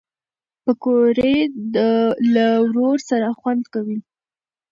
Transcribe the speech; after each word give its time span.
پکورې 0.63 1.33
له 2.33 2.47
ورور 2.65 2.97
سره 3.09 3.27
خوند 3.39 3.63
کوي 3.73 3.99